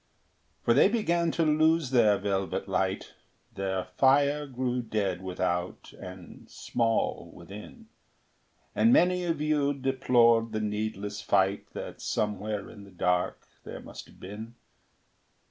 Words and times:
For 0.63 0.73
they 0.73 0.89
began 0.89 1.29
to 1.33 1.43
lose 1.43 1.91
their 1.91 2.17
velvet 2.17 2.67
light; 2.67 3.13
Their 3.53 3.83
fire 3.83 4.47
grew 4.47 4.81
dead 4.81 5.21
without 5.21 5.93
and 5.93 6.49
small 6.49 7.29
within; 7.31 7.87
And 8.73 8.91
many 8.91 9.25
of 9.25 9.39
you 9.41 9.75
deplored 9.75 10.53
the 10.53 10.59
needless 10.59 11.21
fight 11.21 11.71
That 11.73 12.01
somewhere 12.01 12.67
in 12.67 12.83
the 12.83 12.89
dark 12.89 13.47
there 13.63 13.79
must 13.79 14.07
have 14.07 14.19
been. 14.19 14.55